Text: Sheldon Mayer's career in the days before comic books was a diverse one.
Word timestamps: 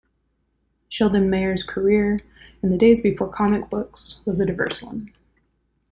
Sheldon 0.89 1.29
Mayer's 1.29 1.61
career 1.61 2.21
in 2.63 2.71
the 2.71 2.77
days 2.79 3.01
before 3.01 3.27
comic 3.29 3.69
books 3.69 4.19
was 4.25 4.39
a 4.39 4.47
diverse 4.47 4.81
one. 4.81 5.13